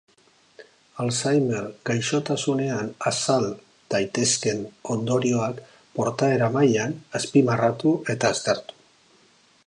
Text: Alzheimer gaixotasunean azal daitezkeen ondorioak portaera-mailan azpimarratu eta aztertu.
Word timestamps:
Alzheimer 1.03 1.65
gaixotasunean 1.89 2.87
azal 3.11 3.45
daitezkeen 3.95 4.63
ondorioak 4.95 5.61
portaera-mailan 5.99 6.97
azpimarratu 7.21 7.93
eta 8.15 8.33
aztertu. 8.37 8.81